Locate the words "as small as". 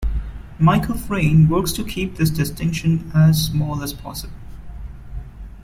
3.13-3.93